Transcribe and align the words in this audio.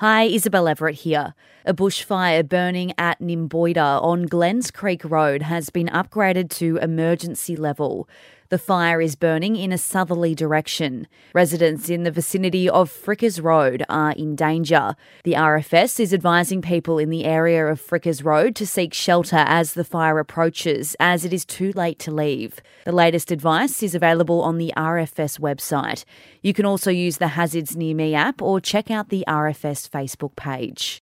Hi, 0.00 0.22
Isabel 0.22 0.66
Everett 0.66 0.94
here. 0.94 1.34
A 1.66 1.74
bushfire 1.74 2.48
burning 2.48 2.94
at 2.96 3.20
Nymboida 3.20 4.02
on 4.02 4.22
Glens 4.22 4.70
Creek 4.70 5.04
Road 5.04 5.42
has 5.42 5.68
been 5.68 5.88
upgraded 5.88 6.48
to 6.52 6.78
emergency 6.78 7.54
level. 7.54 8.08
The 8.50 8.58
fire 8.58 9.00
is 9.00 9.14
burning 9.14 9.54
in 9.54 9.70
a 9.70 9.78
southerly 9.78 10.34
direction. 10.34 11.06
Residents 11.34 11.88
in 11.88 12.02
the 12.02 12.10
vicinity 12.10 12.68
of 12.68 12.90
Frickers 12.90 13.40
Road 13.40 13.84
are 13.88 14.10
in 14.10 14.34
danger. 14.34 14.96
The 15.22 15.34
RFS 15.34 16.00
is 16.00 16.12
advising 16.12 16.60
people 16.60 16.98
in 16.98 17.10
the 17.10 17.26
area 17.26 17.64
of 17.66 17.80
Frickers 17.80 18.24
Road 18.24 18.56
to 18.56 18.66
seek 18.66 18.92
shelter 18.92 19.44
as 19.46 19.74
the 19.74 19.84
fire 19.84 20.18
approaches, 20.18 20.96
as 20.98 21.24
it 21.24 21.32
is 21.32 21.44
too 21.44 21.70
late 21.76 22.00
to 22.00 22.10
leave. 22.10 22.60
The 22.86 22.90
latest 22.90 23.30
advice 23.30 23.84
is 23.84 23.94
available 23.94 24.42
on 24.42 24.58
the 24.58 24.72
RFS 24.76 25.38
website. 25.38 26.04
You 26.42 26.52
can 26.52 26.66
also 26.66 26.90
use 26.90 27.18
the 27.18 27.28
Hazards 27.28 27.76
Near 27.76 27.94
Me 27.94 28.16
app 28.16 28.42
or 28.42 28.60
check 28.60 28.90
out 28.90 29.10
the 29.10 29.24
RFS 29.28 29.88
Facebook 29.92 30.34
page. 30.36 30.98